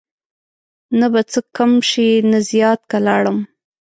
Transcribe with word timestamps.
نه 0.99 1.07
به 1.13 1.21
څه 1.31 1.39
کم 1.55 1.71
شي 1.89 2.09
نه 2.31 2.39
زیات 2.49 2.81
که 2.89 2.97
لاړم 3.05 3.37